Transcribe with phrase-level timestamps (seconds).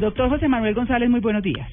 [0.00, 1.68] Doctor José Manuel González, muy buenos días.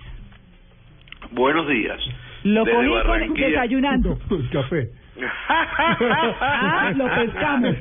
[1.31, 1.99] Buenos días.
[2.43, 3.47] Lo Desde cogí con- Barranquilla.
[3.49, 4.17] desayunando.
[4.51, 4.89] Café.
[5.49, 7.75] Ah, lo pescamos.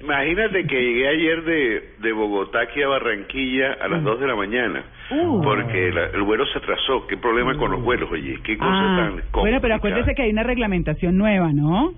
[0.00, 4.34] Imagínate que llegué ayer de, de Bogotá aquí a Barranquilla a las 2 de la
[4.34, 4.82] mañana.
[5.10, 5.42] Uh.
[5.42, 7.06] Porque la- el vuelo se atrasó.
[7.06, 8.38] ¿Qué problema con los vuelos, oye?
[8.42, 9.74] ¿Qué cosa Ah, tan bueno, pero complicada.
[9.76, 11.92] acuérdese que hay una reglamentación nueva, ¿no?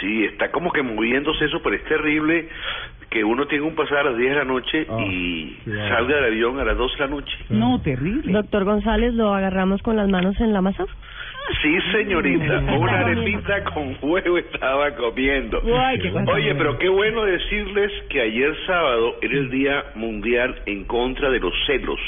[0.00, 2.48] Sí, está como que moviéndose eso, pero es terrible
[3.12, 5.88] que uno tenga un pasar a las 10 de la noche Ah, y claro.
[5.94, 7.36] salga del avión a las 2 de la noche.
[7.50, 8.32] No, terrible.
[8.32, 10.84] Doctor González, ¿lo agarramos con las manos en la masa?
[11.60, 15.60] Sí, señorita, una arepita con huevo estaba comiendo.
[15.76, 20.54] Ay, qué cosa Oye, pero qué bueno decirles que ayer sábado era el Día Mundial
[20.66, 21.98] en contra de los celos.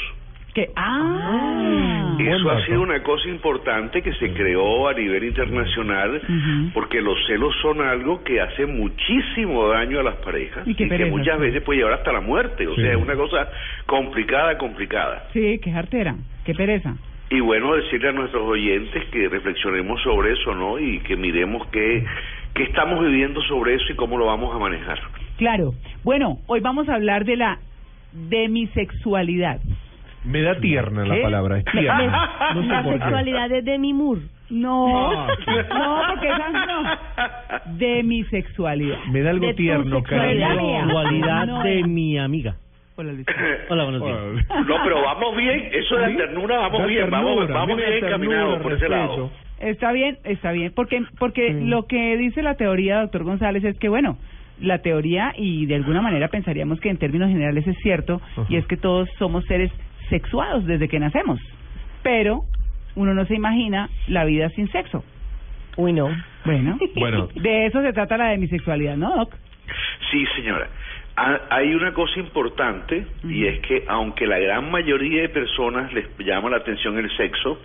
[0.53, 6.21] Que, ah, Eso ha sido una cosa importante que se creó a nivel internacional
[6.73, 11.35] porque los celos son algo que hace muchísimo daño a las parejas Y que muchas
[11.37, 11.41] sí.
[11.41, 12.67] veces puede llevar hasta la muerte.
[12.67, 12.81] O Sí.
[12.81, 13.49] sea, es una cosa
[13.85, 15.27] complicada, complicada.
[15.33, 16.95] sí, qué jartera, qué pereza.
[17.29, 20.77] Y bueno, decirle a nuestros oyentes que reflexionemos sobre eso, ¿no?
[20.79, 22.05] Y que miremos qué,
[22.53, 24.99] qué estamos viviendo sobre eso y cómo lo vamos a manejar.
[25.37, 25.73] Claro.
[26.03, 27.57] Bueno, hoy vamos a hablar de la
[28.13, 29.59] demisexualidad.
[30.25, 32.29] Me da tierna la palabra, es tierna.
[32.55, 32.99] No sé la por qué.
[32.99, 34.19] sexualidad es de mi mur.
[34.49, 35.27] No, Ah.
[35.47, 37.73] no, porque esa no.
[37.77, 38.97] Demisexualidad.
[39.11, 40.47] Me da algo De tierno, sexualidad.
[40.55, 40.89] cariño.
[40.91, 41.83] Cualidad No, de eh.
[41.87, 42.55] mi amiga.
[42.97, 43.25] Hola, Luis.
[43.69, 44.17] Hola, buenos días.
[44.67, 48.05] No, pero vamos bien, eso de la ternura, vamos bien, vamos, ternura, vamos mira, bien
[48.05, 49.31] encaminados por ese lado.
[49.59, 53.89] Está bien, está bien, porque porque lo que dice la teoría, doctor González, es que
[53.89, 54.17] bueno,
[54.61, 58.45] la teoría y de alguna manera pensaríamos que en términos generales es cierto Ajá.
[58.47, 59.71] y es que todos somos seres
[60.09, 61.39] sexuados desde que nacemos,
[62.03, 62.43] pero
[62.95, 65.03] uno no se imagina la vida sin sexo.
[65.77, 66.09] Uy, no.
[66.45, 67.27] Bueno, Bueno.
[67.35, 69.33] de eso se trata la demisexualidad, ¿no, doc?
[70.11, 70.67] Sí, señora.
[71.17, 76.05] Ha- Hay una cosa importante y es que aunque la gran mayoría de personas les
[76.19, 77.59] llama la atención el sexo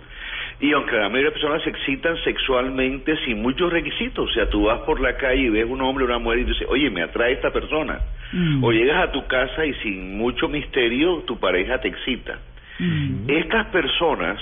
[0.61, 4.63] y aunque la mayoría de personas se excitan sexualmente sin muchos requisitos, o sea, tú
[4.65, 7.01] vas por la calle y ves un hombre o una mujer y dices, oye, me
[7.01, 7.99] atrae esta persona,
[8.33, 8.63] Mm.
[8.63, 12.39] o llegas a tu casa y sin mucho misterio tu pareja te excita.
[12.79, 13.29] Mm.
[13.29, 14.39] Estas personas,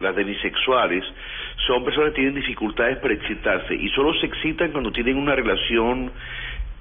[0.00, 1.04] las demisexuales,
[1.66, 6.10] son personas que tienen dificultades para excitarse y solo se excitan cuando tienen una relación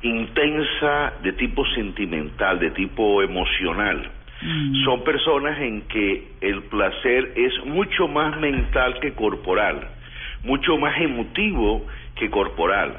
[0.01, 4.09] intensa de tipo sentimental, de tipo emocional.
[4.41, 4.83] Mm.
[4.85, 9.87] Son personas en que el placer es mucho más mental que corporal,
[10.43, 11.85] mucho más emotivo
[12.15, 12.93] que corporal.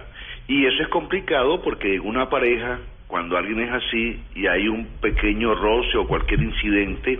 [0.48, 4.86] Y eso es complicado porque en una pareja, cuando alguien es así y hay un
[5.00, 7.18] pequeño roce o cualquier incidente,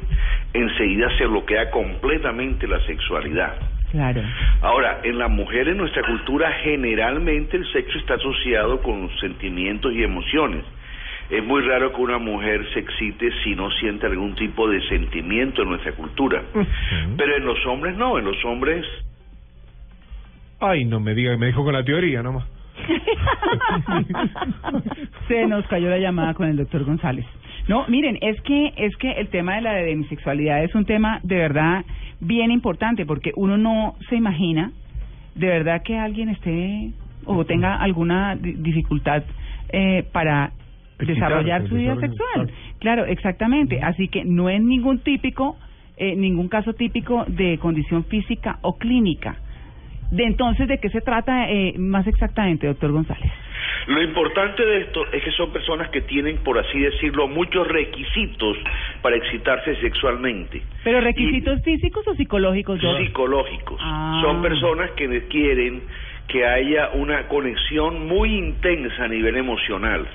[0.53, 3.55] enseguida se bloquea completamente la sexualidad.
[3.91, 4.23] Claro.
[4.63, 10.03] Ahora, en la mujer en nuestra cultura generalmente el sexo está asociado con sentimientos y
[10.03, 10.65] emociones.
[11.31, 15.63] Es muy raro que una mujer se excite si no siente algún tipo de sentimiento
[15.63, 16.43] en nuestra cultura.
[17.17, 18.85] Pero en los hombres no, en los hombres
[20.63, 22.45] Ay, no me diga, me dijo con la teoría nomás.
[25.29, 27.25] Se nos cayó la llamada con el doctor González.
[27.69, 31.37] No, miren, es que es que el tema de la demisexualidad es un tema de
[31.37, 31.85] verdad
[32.21, 34.73] bien importante porque uno no se imagina
[35.35, 36.91] de verdad que alguien esté
[37.25, 39.23] o tenga alguna di- dificultad
[39.73, 40.51] eh, para
[41.07, 42.51] desarrollar su vida sexual.
[42.79, 43.05] claro.
[43.07, 43.81] Exactamente.
[43.83, 45.57] Así que no es ningún típico,
[45.97, 49.37] eh, ningún caso típico de condición física o clínica.
[50.11, 53.31] De entonces, ¿de qué se trata eh, más exactamente, doctor González?
[53.87, 58.57] Lo importante de esto es que son personas que tienen, por así decirlo, muchos requisitos
[59.03, 60.63] para excitarse sexualmente.
[60.85, 62.81] ¿Pero requisitos físicos o psicológicos?
[62.99, 63.81] Psicológicos.
[63.83, 64.21] Ah.
[64.23, 65.83] Son personas que quieren
[66.29, 70.07] que haya una conexión muy intensa a nivel emocional.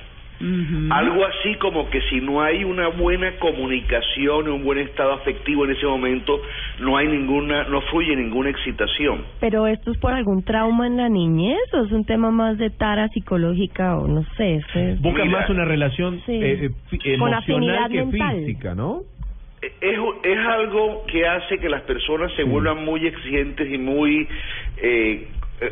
[0.92, 5.72] Algo así como que si no hay una buena comunicación, un buen estado afectivo en
[5.72, 6.42] ese momento,
[6.80, 9.24] no hay ninguna, no fluye ninguna excitación.
[9.40, 12.70] ¿Pero esto es por algún trauma en la niñez o es un tema más de
[12.70, 14.56] tara psicológica o no sé?
[14.56, 15.40] esto es- Busca Mira.
[15.40, 16.34] más una relación Sí.
[16.34, 16.70] eh, eh,
[17.14, 18.36] emocional afinidad que mental.
[18.40, 19.02] física, ¿no?
[19.62, 24.28] Eh, Es, es algo que hace que las personas se vuelvan muy exigentes y muy
[24.78, 25.28] eh,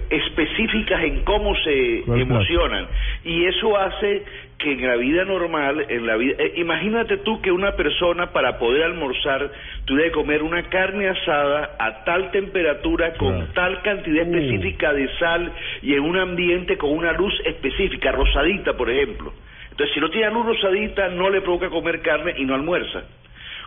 [0.09, 2.87] específicas en cómo se emocionan
[3.25, 4.23] y eso hace
[4.57, 8.57] que en la vida normal, en la vida, eh, imagínate tú que una persona para
[8.59, 9.51] poder almorzar
[9.83, 13.51] tuviera que comer una carne asada a tal temperatura con Claro.
[13.53, 15.51] tal cantidad específica de sal
[15.81, 19.33] y en un ambiente con una luz específica, rosadita por ejemplo.
[19.71, 23.03] Entonces si no tiene luz rosadita no le provoca comer carne y no almuerza.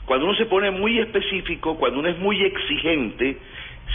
[0.06, 3.36] Cuando uno se pone muy específico, cuando uno es muy exigente,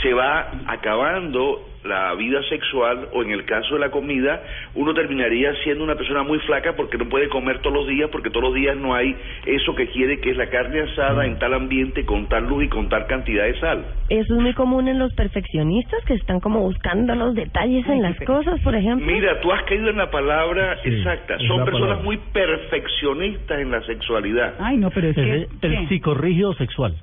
[0.02, 4.42] se va acabando la vida sexual o en el caso de la comida,
[4.76, 8.30] uno terminaría siendo una persona muy flaca porque no puede comer todos los días porque
[8.30, 9.16] todos los días no hay
[9.46, 12.70] eso que quiere que es la carne asada en tal ambiente con tal luz y
[12.70, 13.86] con tal cantidad de sal.
[14.10, 18.20] Eso es muy común en los perfeccionistas que están como buscando los detalles en las
[18.20, 19.06] cosas, por ejemplo.
[19.06, 21.38] Mira, tú has caído en la palabra Sí, exacta.
[21.48, 22.04] Son personas palabra.
[22.04, 24.54] muy perfeccionistas en la sexualidad.
[24.60, 25.22] Ay, no, pero es que...
[25.22, 26.96] El, el psicorrígido sexual.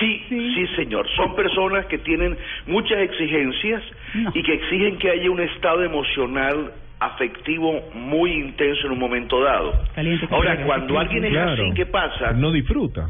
[0.00, 0.54] Sí, Sí.
[0.54, 1.06] sí, señor.
[1.16, 2.36] Son personas que tienen
[2.66, 3.82] muchas exigencias
[4.14, 4.30] No.
[4.34, 9.72] y que exigen que haya un estado emocional afectivo muy intenso en un momento dado.
[9.94, 11.16] Caliente, Ahora, caliente, cuando caliente.
[11.16, 11.62] alguien es Claro.
[11.64, 12.32] así, ¿qué pasa?
[12.32, 13.08] No disfruta.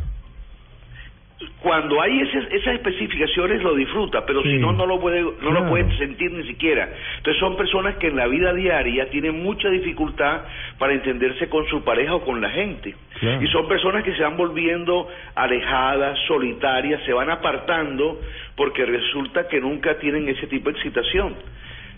[1.62, 4.50] Cuando hay esas, esas especificaciones lo disfruta, pero Sí.
[4.50, 6.88] si no, no lo puede, no lo puede sentir ni siquiera.
[7.18, 10.42] Entonces son personas que en la vida diaria tienen mucha dificultad
[10.78, 12.94] para entenderse con su pareja o con la gente.
[13.20, 13.42] Claro.
[13.42, 18.20] Y son personas que se van volviendo alejadas, solitarias, se van apartando
[18.56, 21.34] porque resulta que nunca tienen ese tipo de excitación.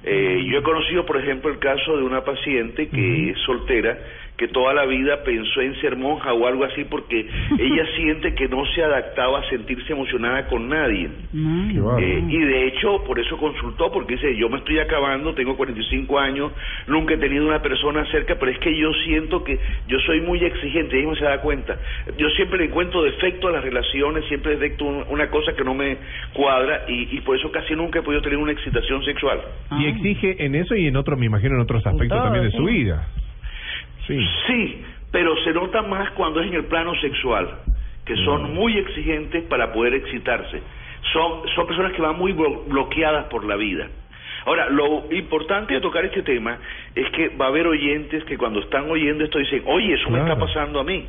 [0.03, 3.99] Eh, yo he conocido, por ejemplo, el caso de una paciente que es soltera,
[4.41, 7.21] que toda la vida pensó en ser monja o algo así porque
[7.59, 11.11] ella siente que no se adaptaba a sentirse emocionada con nadie.
[11.33, 11.99] Bárbaro.
[11.99, 16.19] Eh, y de hecho, por eso consultó, porque dice, yo me estoy acabando, tengo 45
[16.19, 16.53] años,
[16.87, 19.59] nunca he tenido una persona cerca, pero es que yo siento que
[19.89, 21.77] yo soy muy exigente, y ella no se da cuenta.
[22.17, 25.75] Yo siempre le encuentro defecto a las relaciones, siempre detecto un- una cosa que no
[25.75, 25.99] me
[26.33, 29.39] cuadra, y, y por eso casi nunca he podido tener una excitación sexual.
[29.79, 32.51] Y exige en eso y en otros, me imagino, en otros aspectos todo, también de
[32.57, 33.07] su vida.
[34.19, 34.29] Sí.
[34.47, 37.49] Sí, pero se nota más cuando es en el plano sexual,
[38.05, 40.61] que son muy exigentes para poder excitarse.
[41.13, 43.89] Son, son personas que van muy blo- bloqueadas por la vida.
[44.47, 46.59] Ahora, lo importante de tocar este tema
[46.95, 50.19] es que va a haber oyentes que cuando están oyendo esto dicen, oye, eso me
[50.21, 51.07] está pasando a mí.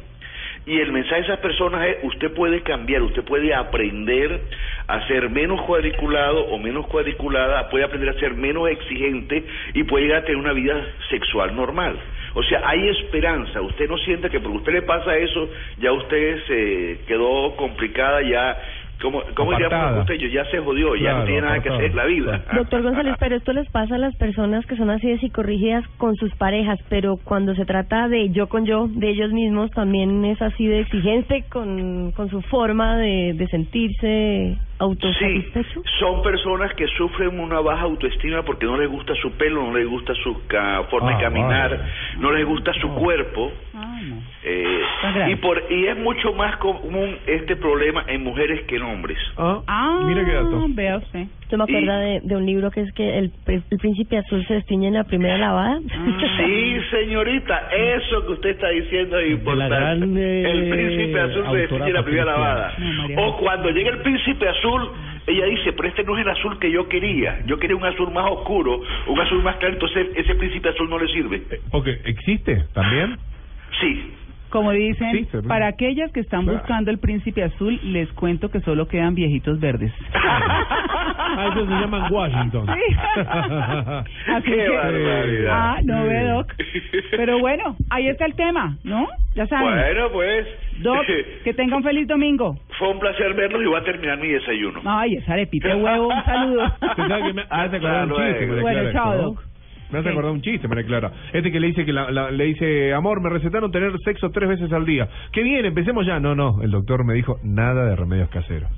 [0.66, 4.42] Y el mensaje de esas personas es, usted puede cambiar, usted puede aprender
[4.88, 9.44] a ser menos cuadriculado o menos cuadriculada, puede aprender a ser menos exigente
[9.74, 10.80] y puede llegar a tener una vida
[11.10, 11.98] sexual normal.
[12.34, 15.50] O sea, hay esperanza, usted no siente que porque usted le pasa eso,
[15.80, 18.58] ya usted se quedó complicada, ya,
[19.09, 20.00] diríamos Apartada.
[20.01, 22.44] usted, ya se jodió, ya Claro, no tiene nada que hacer en la vida.
[22.53, 26.15] Doctor González, pero esto les pasa a las personas que son así de psicorrígidas con
[26.15, 30.42] sus parejas, pero cuando se trata de yo con yo, de ellos mismos, también es
[30.42, 35.81] así de exigente con, con su forma de, de sentirse Sí, autosatisfecho.
[36.00, 39.88] son personas que sufren una baja autoestima porque no les gusta su pelo, no les
[39.88, 41.83] gusta su ca- forma Ah, de caminar, vale.
[42.19, 43.51] no les gusta su cuerpo.
[44.01, 44.21] No.
[44.44, 44.81] eh,
[45.30, 49.18] y, por, y es mucho más común este problema en mujeres que en hombres.
[49.38, 50.65] Ah, Ah, mira qué dato.
[50.69, 51.25] vea usted.
[51.44, 54.53] Usted me acuerda de, de un libro que es que el, el príncipe azul se
[54.56, 55.80] destiñe en la primera lavada.
[56.38, 59.75] Sí, señorita, eso que usted está diciendo es importante.
[59.75, 62.74] gran, eh, el príncipe azul se destiñe en la primera lavada.
[62.80, 64.92] No, o cuando llega el príncipe azul,
[65.27, 67.39] ella dice, pero este no es el azul que yo quería.
[67.45, 70.98] Yo quería un azul más oscuro, un azul más claro, entonces ese príncipe azul no
[71.00, 71.44] le sirve.
[71.51, 73.18] Eh, Ok, ¿existe también?
[73.80, 74.14] Sí.
[74.50, 76.58] Como dicen, Sí, para aquellas que están Claro.
[76.60, 79.94] buscando el príncipe azul, les cuento que solo quedan viejitos verdes.
[81.34, 82.66] Ah, ellos se llaman Washington.
[82.68, 82.96] Sí.
[84.32, 85.50] Así Qué que, barbaridad.
[85.54, 86.10] ah, no Sí.
[86.10, 86.54] ve, Doc.
[87.12, 89.08] Pero bueno, ahí está el tema, ¿no?
[89.36, 89.74] Ya saben.
[89.74, 90.46] Bueno, pues.
[90.80, 91.06] Doc,
[91.46, 92.58] que tenga un feliz domingo.
[92.78, 94.82] Fue un placer verlos y voy a terminar mi desayuno.
[94.84, 96.63] Ay, esa arepita de huevo, un saludo.
[96.96, 99.44] Que me hace acordar un chiste, Bueno, chao, esto, Doc.
[99.91, 101.12] Me hace acordar un chiste, María Clara.
[101.33, 104.48] Este que le dice que la, la- le dice, amor, me recetaron tener sexo tres
[104.50, 105.07] veces al día.
[105.31, 106.19] Qué bien, empecemos ya.
[106.19, 108.69] No, no, el doctor me dijo nada de remedios caseros.